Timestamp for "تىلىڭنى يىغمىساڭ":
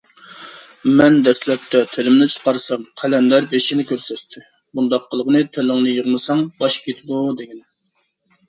5.59-6.43